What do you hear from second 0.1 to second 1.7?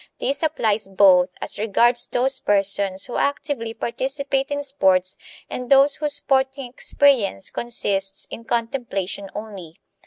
This applies both as